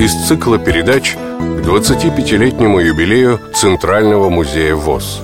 из 0.00 0.14
цикла 0.14 0.58
передач 0.58 1.12
к 1.14 1.60
25-летнему 1.60 2.80
юбилею 2.80 3.38
Центрального 3.54 4.30
музея 4.30 4.74
ВОЗ. 4.74 5.20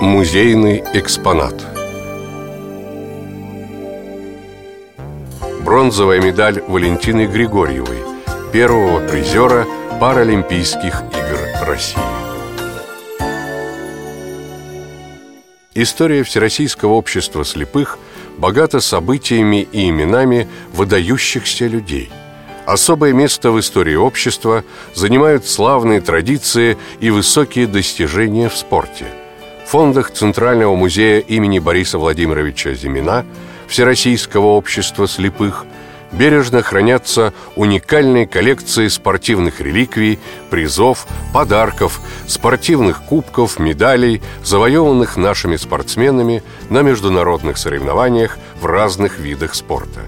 Музейный 0.00 0.82
экспонат. 0.92 1.54
Бронзовая 5.64 6.20
медаль 6.20 6.64
Валентины 6.66 7.26
Григорьевой, 7.26 7.98
первого 8.52 9.06
призера 9.06 9.68
Паралимпийских 10.00 11.04
игр 11.12 11.64
России. 11.64 12.02
История 15.74 16.24
Всероссийского 16.24 16.94
общества 16.94 17.44
слепых 17.44 18.00
богата 18.36 18.80
событиями 18.80 19.62
и 19.70 19.88
именами 19.88 20.48
выдающихся 20.72 21.68
людей– 21.68 22.10
Особое 22.66 23.12
место 23.12 23.50
в 23.50 23.58
истории 23.58 23.96
общества 23.96 24.64
занимают 24.94 25.46
славные 25.46 26.00
традиции 26.00 26.78
и 27.00 27.10
высокие 27.10 27.66
достижения 27.66 28.48
в 28.48 28.56
спорте. 28.56 29.06
В 29.66 29.70
фондах 29.70 30.12
Центрального 30.12 30.76
музея 30.76 31.18
имени 31.20 31.58
Бориса 31.58 31.98
Владимировича 31.98 32.74
Зимина 32.74 33.26
Всероссийского 33.66 34.46
общества 34.46 35.08
слепых 35.08 35.64
бережно 36.12 36.62
хранятся 36.62 37.32
уникальные 37.56 38.26
коллекции 38.28 38.86
спортивных 38.88 39.60
реликвий, 39.60 40.20
призов, 40.50 41.06
подарков, 41.32 42.00
спортивных 42.28 43.02
кубков, 43.02 43.58
медалей, 43.58 44.22
завоеванных 44.44 45.16
нашими 45.16 45.56
спортсменами 45.56 46.44
на 46.70 46.82
международных 46.82 47.56
соревнованиях 47.56 48.38
в 48.60 48.66
разных 48.66 49.18
видах 49.18 49.54
спорта. 49.54 50.02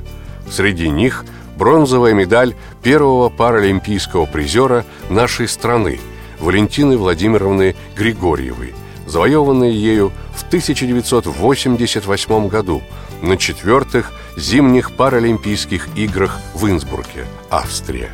Среди 0.48 0.88
них– 0.88 1.24
бронзовая 1.56 2.14
медаль 2.14 2.54
первого 2.82 3.28
паралимпийского 3.28 4.26
призера 4.26 4.84
нашей 5.08 5.48
страны 5.48 6.00
Валентины 6.40 6.98
Владимировны 6.98 7.76
Григорьевой, 7.96 8.74
завоеванной 9.06 9.72
ею 9.72 10.12
в 10.34 10.42
1988 10.44 12.48
году 12.48 12.82
на 13.22 13.36
четвертых 13.36 14.12
зимних 14.36 14.92
паралимпийских 14.92 15.88
играх 15.96 16.40
в 16.54 16.68
Инсбруке, 16.68 17.24
Австрия. 17.50 18.10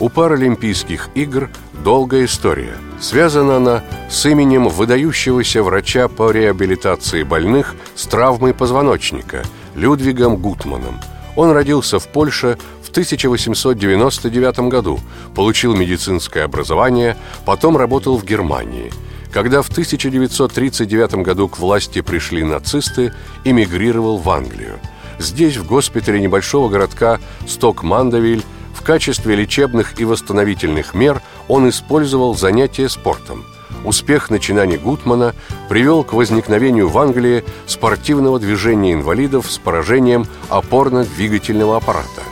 У 0.00 0.08
Паралимпийских 0.08 1.08
игр 1.16 1.50
долгая 1.84 2.26
история. 2.26 2.74
Связана 3.00 3.56
она 3.56 3.82
с 4.08 4.24
именем 4.26 4.68
выдающегося 4.68 5.62
врача 5.62 6.06
по 6.06 6.30
реабилитации 6.30 7.24
больных 7.24 7.74
с 7.96 8.06
травмой 8.06 8.54
позвоночника 8.54 9.42
Людвигом 9.74 10.36
Гутманом. 10.36 11.00
Он 11.34 11.50
родился 11.50 11.98
в 11.98 12.06
Польше 12.08 12.58
в 12.88 12.90
1899 12.90 14.60
году, 14.70 14.98
получил 15.34 15.76
медицинское 15.76 16.42
образование, 16.42 17.18
потом 17.44 17.76
работал 17.76 18.16
в 18.16 18.24
Германии. 18.24 18.90
Когда 19.30 19.60
в 19.60 19.68
1939 19.68 21.16
году 21.16 21.48
к 21.48 21.58
власти 21.58 22.00
пришли 22.00 22.42
нацисты, 22.42 23.12
эмигрировал 23.44 24.16
в 24.16 24.30
Англию. 24.30 24.80
Здесь, 25.18 25.58
в 25.58 25.66
госпитале 25.66 26.18
небольшого 26.18 26.70
городка 26.70 27.20
Сток-Мандавиль, 27.46 28.42
в 28.72 28.82
качестве 28.82 29.36
лечебных 29.36 30.00
и 30.00 30.04
восстановительных 30.06 30.94
мер 30.94 31.20
он 31.46 31.68
использовал 31.68 32.34
занятия 32.34 32.88
спортом. 32.88 33.44
Успех 33.84 34.30
начинаний 34.30 34.78
Гутмана 34.78 35.34
привел 35.68 36.04
к 36.04 36.14
возникновению 36.14 36.88
в 36.88 36.96
Англии 36.96 37.44
спортивного 37.66 38.40
движения 38.40 38.94
инвалидов 38.94 39.50
с 39.52 39.58
поражением 39.58 40.26
опорно-двигательного 40.48 41.76
аппарата– 41.76 42.22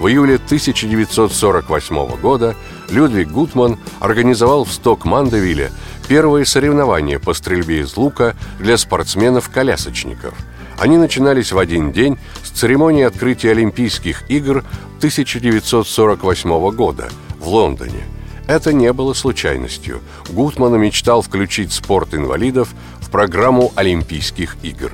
в 0.00 0.08
июле 0.08 0.36
1948 0.36 2.16
года 2.16 2.56
Людвиг 2.88 3.28
Гутман 3.28 3.78
организовал 4.00 4.64
в 4.64 4.72
Сток-Мандевиле 4.72 5.70
первые 6.08 6.46
соревнования 6.46 7.18
по 7.18 7.34
стрельбе 7.34 7.80
из 7.80 7.96
лука 7.98 8.34
для 8.58 8.78
спортсменов-колясочников. 8.78 10.34
Они 10.78 10.96
начинались 10.96 11.52
в 11.52 11.58
один 11.58 11.92
день 11.92 12.18
с 12.42 12.48
церемонии 12.48 13.04
открытия 13.04 13.50
Олимпийских 13.50 14.28
игр 14.30 14.64
1948 14.96 16.70
года 16.70 17.10
в 17.38 17.48
Лондоне. 17.48 18.00
Это 18.46 18.72
не 18.72 18.90
было 18.94 19.12
случайностью. 19.12 20.00
Гутман 20.30 20.80
мечтал 20.80 21.20
включить 21.20 21.74
спорт 21.74 22.14
инвалидов 22.14 22.70
в 23.00 23.10
программу 23.10 23.70
Олимпийских 23.76 24.56
игр. 24.62 24.92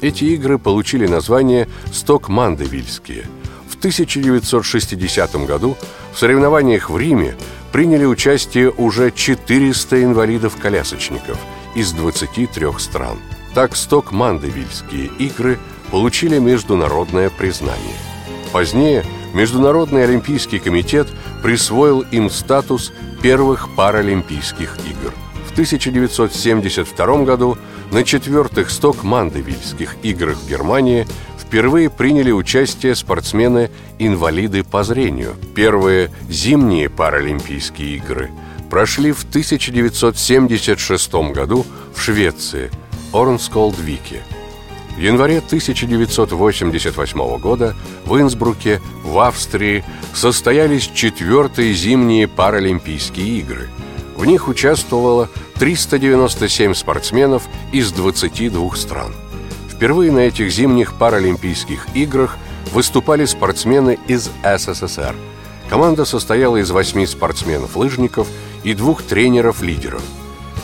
Эти 0.00 0.24
игры 0.24 0.58
получили 0.58 1.06
название 1.06 1.68
«Сток-Мандевильские», 1.92 3.26
1960 3.80 5.34
году 5.46 5.76
в 6.12 6.18
соревнованиях 6.18 6.90
в 6.90 6.98
Риме 6.98 7.34
приняли 7.72 8.04
участие 8.04 8.70
уже 8.70 9.10
400 9.10 10.04
инвалидов-колясочников 10.04 11.38
из 11.74 11.92
23 11.92 12.66
стран. 12.78 13.18
Так 13.54 13.74
Сток-Мандевильские 13.74 15.06
игры 15.18 15.58
получили 15.90 16.38
международное 16.38 17.30
признание. 17.30 17.96
Позднее 18.52 19.04
Международный 19.32 20.04
олимпийский 20.04 20.58
комитет 20.58 21.08
присвоил 21.42 22.00
им 22.02 22.28
статус 22.28 22.92
первых 23.22 23.74
паралимпийских 23.76 24.76
игр. 24.86 25.14
В 25.48 25.52
1972 25.52 27.24
году 27.24 27.56
на 27.92 28.04
четвертых 28.04 28.70
Сток-Мандевильских 28.70 29.96
играх 30.02 30.36
в 30.36 30.48
Германии 30.48 31.06
впервые 31.50 31.90
приняли 31.90 32.30
участие 32.30 32.94
спортсмены-инвалиды 32.94 34.62
по 34.62 34.84
зрению. 34.84 35.34
Первые 35.56 36.12
зимние 36.28 36.88
Паралимпийские 36.88 37.96
игры 37.96 38.30
прошли 38.70 39.10
в 39.10 39.24
1976 39.24 41.12
году 41.34 41.66
в 41.92 42.00
Швеции, 42.00 42.70
Орнсколдвике. 43.12 44.22
В 44.96 45.00
январе 45.00 45.38
1988 45.38 47.38
года 47.40 47.74
в 48.04 48.16
Инсбруке, 48.20 48.80
в 49.02 49.18
Австрии, 49.18 49.82
состоялись 50.14 50.88
четвертые 50.94 51.74
зимние 51.74 52.28
Паралимпийские 52.28 53.40
игры. 53.40 53.68
В 54.16 54.24
них 54.24 54.46
участвовало 54.46 55.28
397 55.58 56.74
спортсменов 56.74 57.48
из 57.72 57.90
22 57.90 58.76
стран– 58.76 59.12
Впервые 59.80 60.12
на 60.12 60.18
этих 60.18 60.50
зимних 60.50 60.92
Паралимпийских 60.92 61.86
играх 61.94 62.36
выступали 62.74 63.24
спортсмены 63.24 63.98
из 64.08 64.30
СССР. 64.44 65.16
Команда 65.70 66.04
состояла 66.04 66.58
из 66.58 66.70
восьми 66.70 67.06
спортсменов-лыжников 67.06 68.28
и 68.62 68.74
двух 68.74 69.02
тренеров-лидеров. 69.02 70.02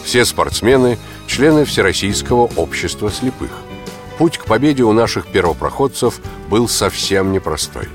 Все 0.05 0.27
спортсмены– 0.27 0.99
члены 1.27 1.65
Всероссийского 1.65 2.51
общества 2.57 3.11
слепых. 3.11 3.53
Путь 4.19 4.37
к 4.37 4.45
победе 4.45 4.83
у 4.83 4.93
наших 4.93 5.29
первопроходцев 5.29 6.21
был 6.51 6.69
совсем 6.69 7.33
непростой. 7.33 7.89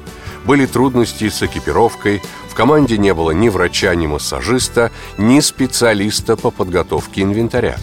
Были 0.44 0.66
трудности 0.66 1.30
с 1.30 1.44
экипировкой, 1.44 2.24
в 2.50 2.56
команде 2.56 2.98
не 2.98 3.14
было 3.14 3.30
ни 3.30 3.50
врача, 3.50 3.94
ни 3.94 4.08
массажиста, 4.08 4.90
ни 5.20 5.40
специалиста 5.40 6.36
по 6.36 6.50
подготовке 6.50 7.22
инвентаря. 7.22 7.78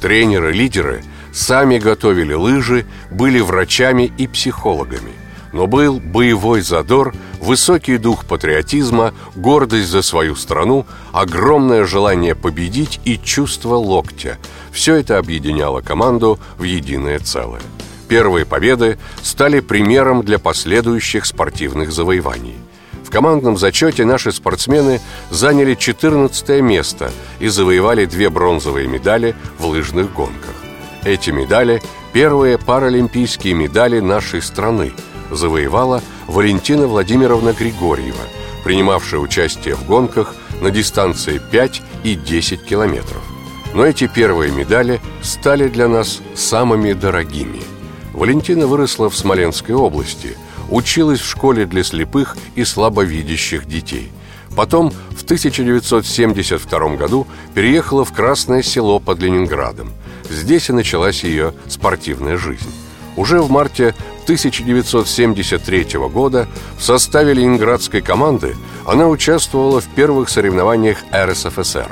Тренеры-лидеры– 0.00 1.04
сами 1.32 1.78
готовили 1.78 2.34
лыжи, 2.34 2.86
были 3.10 3.40
врачами 3.40 4.12
и 4.18 4.26
психологами. 4.26 5.12
Но 5.52 5.66
был 5.66 5.98
боевой 5.98 6.60
задор, 6.60 7.14
высокий 7.40 7.96
дух 7.96 8.26
патриотизма, 8.26 9.14
гордость 9.34 9.88
за 9.88 10.02
свою 10.02 10.36
страну, 10.36 10.86
огромное 11.12 11.84
желание 11.84 12.34
победить 12.34 13.00
и 13.04 13.18
чувство 13.18 13.76
локтя. 13.76 14.36
Все 14.72 14.96
это 14.96 15.18
объединяло 15.18 15.80
команду 15.80 16.38
в 16.58 16.64
единое 16.64 17.18
целое. 17.18 17.62
Первые 18.08 18.46
победы 18.46 18.98
стали 19.22 19.60
примером 19.60 20.22
для 20.22 20.38
последующих 20.38 21.26
спортивных 21.26 21.92
завоеваний. 21.92 22.56
В 23.08 23.10
командном 23.10 23.56
зачете 23.56 24.04
наши 24.04 24.32
спортсмены 24.32 25.00
заняли 25.30 25.74
14 25.74 26.60
место 26.60 27.10
и 27.38 27.48
завоевали 27.48 28.04
две 28.04 28.28
бронзовые 28.28 28.86
медали 28.86 29.34
в 29.58 29.66
лыжных 29.66 30.12
гонках. 30.12 30.57
Эти 31.04 31.30
медали– 31.30 31.82
первые 32.12 32.58
паралимпийские 32.58 33.54
медали 33.54 34.00
нашей 34.00 34.42
страны, 34.42 34.92
завоевала 35.30 36.02
Валентина 36.26 36.86
Владимировна 36.86 37.52
Григорьева, 37.52 38.24
принимавшая 38.64 39.20
участие 39.20 39.74
в 39.74 39.86
гонках 39.86 40.34
на 40.60 40.70
дистанции 40.70 41.40
5 41.50 41.82
и 42.04 42.14
10 42.14 42.64
километров. 42.64 43.22
Но 43.74 43.84
эти 43.84 44.06
первые 44.06 44.50
медали 44.50 45.00
стали 45.22 45.68
для 45.68 45.88
нас 45.88 46.20
самыми 46.34 46.92
дорогими. 46.94 47.60
Валентина 48.14 48.66
выросла 48.66 49.10
в 49.10 49.16
Смоленской 49.16 49.74
области, 49.74 50.36
училась 50.70 51.20
в 51.20 51.28
школе 51.28 51.66
для 51.66 51.84
слепых 51.84 52.36
и 52.54 52.64
слабовидящих 52.64 53.66
детей. 53.66 54.10
Потом 54.56 54.90
в 55.10 55.22
1972 55.22 56.96
году 56.96 57.26
переехала 57.54 58.04
в 58.04 58.12
Красное 58.12 58.62
село 58.62 58.98
под 58.98 59.20
Ленинградом– 59.20 59.92
Здесь 60.30 60.68
и 60.68 60.72
началась 60.72 61.24
ее 61.24 61.54
спортивная 61.68 62.36
жизнь. 62.36 62.70
Уже 63.16 63.40
в 63.40 63.50
марте 63.50 63.94
1973 64.24 65.98
года 66.08 66.46
в 66.78 66.82
составе 66.82 67.34
ленинградской 67.34 68.00
команды 68.00 68.56
она 68.86 69.08
участвовала 69.08 69.80
в 69.80 69.88
первых 69.88 70.28
соревнованиях 70.28 70.98
РСФСР. 71.12 71.90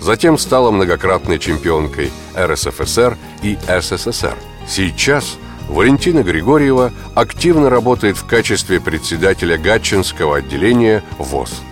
Затем 0.00 0.36
стала 0.38 0.70
многократной 0.70 1.38
чемпионкой 1.38 2.10
РСФСР 2.36 3.16
и 3.42 3.56
СССР. 3.66 4.36
Сейчас 4.68 5.36
Валентина 5.68 6.22
Григорьева 6.22 6.92
активно 7.14 7.70
работает 7.70 8.16
в 8.16 8.26
качестве 8.26 8.80
председателя 8.80 9.56
Гатчинского 9.56 10.36
отделения 10.36 11.02
ВОЗ– 11.18 11.50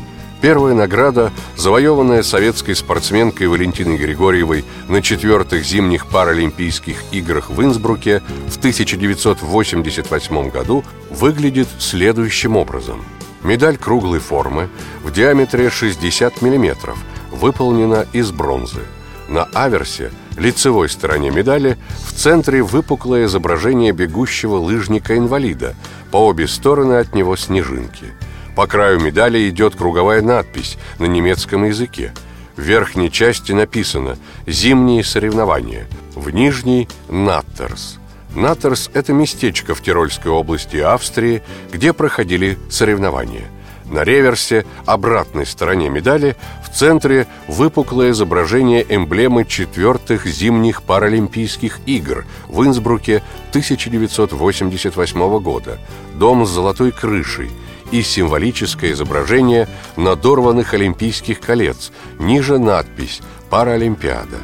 Первая 0.44 0.74
награда, 0.74 1.32
завоеванная 1.56 2.22
советской 2.22 2.74
спортсменкой 2.76 3.46
Валентиной 3.46 3.96
Григорьевой 3.96 4.66
на 4.88 5.00
четвертых 5.00 5.64
зимних 5.64 6.06
Паралимпийских 6.06 7.02
играх 7.12 7.48
в 7.48 7.62
Инсбруке 7.62 8.20
в 8.48 8.58
1988 8.58 10.50
году, 10.50 10.84
выглядит 11.08 11.68
следующим 11.78 12.58
образом. 12.58 13.02
Медаль 13.42 13.78
круглой 13.78 14.18
формы 14.18 14.68
в 15.02 15.10
диаметре 15.14 15.70
60 15.70 16.42
мм, 16.42 16.94
выполнена 17.30 18.06
из 18.12 18.30
бронзы. 18.30 18.82
На 19.28 19.44
аверсе, 19.54 20.10
лицевой 20.36 20.90
стороне 20.90 21.30
медали, 21.30 21.78
в 22.06 22.12
центре 22.12 22.62
выпуклое 22.62 23.24
изображение 23.24 23.92
бегущего 23.92 24.56
лыжника-инвалида, 24.56 25.74
по 26.10 26.18
обе 26.18 26.46
стороны 26.46 26.98
от 26.98 27.14
него 27.14 27.34
снежинки– 27.34 28.12
по 28.54 28.66
краю 28.66 29.00
медали 29.00 29.48
идет 29.48 29.74
круговая 29.74 30.22
надпись 30.22 30.78
на 30.98 31.06
немецком 31.06 31.64
языке. 31.64 32.12
В 32.56 32.60
верхней 32.60 33.10
части 33.10 33.52
написано 33.52 34.16
«Зимние 34.46 35.02
соревнования», 35.02 35.88
в 36.14 36.30
нижней 36.30 36.88
«Наттерс». 37.08 37.98
Наттерс– 38.34 38.90
это 38.94 39.12
местечко 39.12 39.74
в 39.74 39.82
Тирольской 39.82 40.30
области 40.30 40.76
Австрии, 40.76 41.42
где 41.72 41.92
проходили 41.92 42.58
соревнования. 42.70 43.44
На 43.86 44.02
реверсе, 44.02 44.64
обратной 44.86 45.46
стороне 45.46 45.88
медали, 45.88 46.36
в 46.64 46.74
центре 46.74 47.26
выпуклое 47.48 48.10
изображение 48.10 48.84
эмблемы 48.88 49.44
четвертых 49.44 50.26
зимних 50.26 50.82
Паралимпийских 50.82 51.80
игр 51.86 52.24
в 52.48 52.64
Инсбруке 52.64 53.22
1988 53.50 55.38
года, 55.40 55.78
дом 56.14 56.46
с 56.46 56.50
золотой 56.50 56.92
крышей– 56.92 57.50
и 57.92 58.02
символическое 58.02 58.92
изображение 58.92 59.68
надорванных 59.96 60.74
олимпийских 60.74 61.40
колец, 61.40 61.92
ниже 62.18 62.58
надпись 62.58 63.20
«Паралимпиада». 63.50 64.38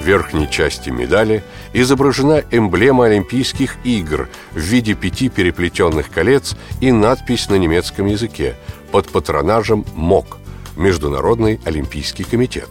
В 0.00 0.04
верхней 0.06 0.48
части 0.50 0.90
медали 0.90 1.42
изображена 1.72 2.44
эмблема 2.50 3.06
Олимпийских 3.06 3.76
игр 3.84 4.28
в 4.52 4.58
виде 4.58 4.94
пяти 4.94 5.28
переплетенных 5.28 6.10
колец 6.10 6.54
и 6.80 6.92
надпись 6.92 7.48
на 7.48 7.56
немецком 7.56 8.06
языке 8.06 8.54
под 8.92 9.08
патронажем 9.08 9.84
МОК– 9.94 10.38
Международный 10.76 11.60
Олимпийский 11.64 12.24
комитет. 12.24 12.68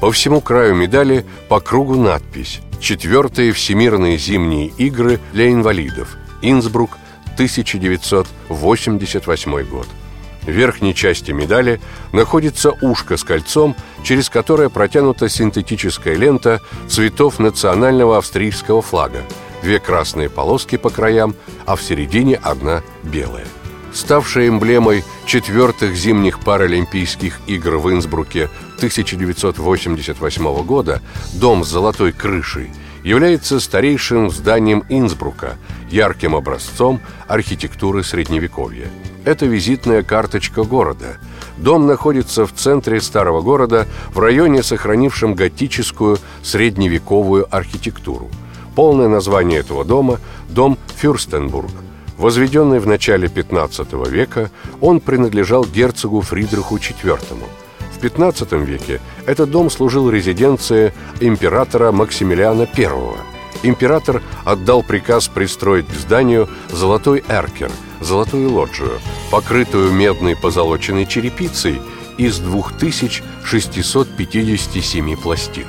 По 0.00 0.10
всему 0.10 0.40
краю 0.40 0.74
медали 0.74 1.24
по 1.48 1.60
кругу 1.60 1.94
надпись 1.94 2.60
«Четвертые 2.80 3.52
Всемирные 3.52 4.18
зимние 4.18 4.68
игры 4.68 5.20
для 5.32 5.50
инвалидов. 5.52 6.16
Инсбрук– 6.42 6.98
1988 7.34 9.62
год. 9.64 9.88
В 10.42 10.50
верхней 10.50 10.94
части 10.94 11.32
медали 11.32 11.80
находится 12.12 12.70
ушко 12.80 13.16
с 13.16 13.24
кольцом, 13.24 13.74
через 14.02 14.30
которое 14.30 14.68
протянута 14.68 15.28
синтетическая 15.28 16.14
лента 16.14 16.60
цветов 16.88 17.38
национального 17.38 18.18
австрийского 18.18 18.82
флага. 18.82 19.22
Две 19.62 19.78
красные 19.78 20.30
полоски 20.30 20.76
по 20.76 20.90
краям, 20.90 21.36
а 21.66 21.76
в 21.76 21.82
середине 21.82 22.36
одна 22.36 22.82
белая. 23.02 23.46
Ставшая 23.92 24.48
эмблемой 24.48 25.04
четвертых 25.26 25.96
зимних 25.96 26.40
паралимпийских 26.40 27.40
игр 27.46 27.76
в 27.76 27.92
Инсбруке 27.92 28.48
1988 28.76 30.62
года, 30.62 31.02
дом 31.34 31.64
с 31.64 31.68
золотой 31.68 32.12
крышей– 32.12 32.70
является 33.02 33.60
старейшим 33.60 34.30
зданием 34.30 34.84
Инсбрука, 34.88 35.56
ярким 35.92 36.34
образцом 36.34 37.00
архитектуры 37.28 38.02
Средневековья. 38.04 38.88
Это 39.24 39.46
визитная 39.46 40.02
карточка 40.02 40.62
города. 40.64 41.18
Дом 41.58 41.86
находится 41.86 42.46
в 42.46 42.52
центре 42.52 43.00
старого 43.00 43.42
города, 43.42 43.86
в 44.14 44.18
районе, 44.18 44.62
сохранившем 44.62 45.34
готическую 45.34 46.18
средневековую 46.42 47.46
архитектуру. 47.50 48.30
Полное 48.74 49.08
название 49.08 49.60
этого 49.60 49.84
дома– 49.84 50.18
дом 50.48 50.78
Фюрстенбург. 50.96 51.70
Возведенный 52.16 52.78
в 52.78 52.86
начале 52.86 53.28
XV 53.28 54.10
века, 54.10 54.50
он 54.80 55.00
принадлежал 55.00 55.64
герцогу 55.64 56.20
Фридриху 56.20 56.76
IV– 56.76 57.18
в 58.00 58.02
XV 58.02 58.64
веке 58.64 59.00
этот 59.26 59.50
дом 59.50 59.68
служил 59.68 60.08
резиденцией 60.08 60.92
императора 61.20 61.92
Максимилиана 61.92 62.66
I. 62.74 63.29
Император 63.62 64.22
отдал 64.44 64.82
приказ 64.82 65.28
пристроить 65.28 65.86
к 65.86 65.94
зданию 65.94 66.48
золотой 66.70 67.22
эркер, 67.28 67.70
золотую 68.00 68.52
лоджию, 68.52 68.98
покрытую 69.30 69.92
медной 69.92 70.34
позолоченной 70.36 71.06
черепицей 71.06 71.80
из 72.18 72.38
2657 72.38 75.16
пластин. 75.16 75.66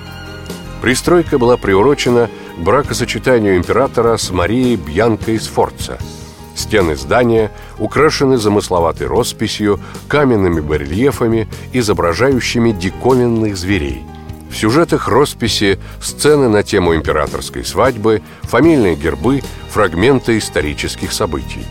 Пристройка 0.82 1.38
была 1.38 1.58
приурочена 1.58 2.32
к 2.58 2.60
бракосочетанию 2.60 3.58
императора 3.58 4.18
с 4.18 4.32
Марией 4.32 4.78
Бьянкой 4.78 5.40
Сфорца– 5.40 6.00
Стены 6.56 6.96
здания 6.96 7.52
украшены 7.80 8.38
замысловатой 8.38 9.08
росписью, 9.08 9.80
каменными 10.08 10.60
барельефами, 10.60 11.48
изображающими 11.74 12.72
диковинных 12.72 13.58
зверей. 13.58 14.04
В 14.52 14.56
сюжетах 14.56 15.08
росписи 15.08 15.80
сцены 16.02 16.50
на 16.50 16.62
тему 16.62 16.94
императорской 16.96 17.64
свадьбы, 17.64 18.22
фамильные 18.44 18.96
гербы, 18.96 19.42
фрагменты 19.70 20.38
исторических 20.38 21.14
событий. 21.14 21.66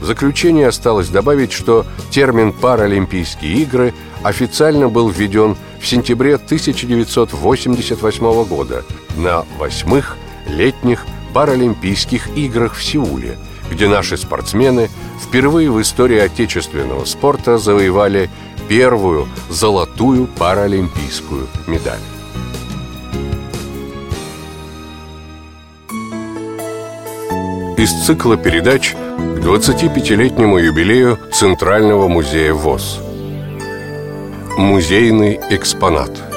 В 0.00 0.04
заключение 0.04 0.66
осталось 0.68 1.08
добавить, 1.08 1.52
что 1.52 1.86
термин 2.10 2.52
«Паралимпийские 2.52 3.54
игры» 3.62 3.94
официально 4.22 4.88
был 4.88 5.08
введен 5.08 5.56
в 5.80 5.86
сентябре 5.86 6.34
1988 6.34 8.44
года 8.44 8.84
на 9.16 9.46
восьмых 9.58 10.16
летних 10.46 11.06
Паралимпийских 11.32 12.36
играх 12.36 12.74
в 12.74 12.82
Сеуле– 12.82 13.38
где 13.70 13.88
наши 13.88 14.16
спортсмены 14.16 14.90
впервые 15.20 15.70
в 15.70 15.80
истории 15.80 16.18
отечественного 16.18 17.04
спорта 17.04 17.58
завоевали 17.58 18.30
первую 18.68 19.28
золотую 19.50 20.26
паралимпийскую 20.26 21.48
медаль. 21.66 22.00
Из 27.76 27.90
цикла 28.06 28.36
передач 28.36 28.92
к 28.92 29.38
25-летнему 29.40 30.58
юбилею 30.58 31.18
Центрального 31.32 32.06
музея 32.06 32.52
ВОЗ. 32.52 33.00
Музейный 34.56 35.40
экспонат– 35.50 36.10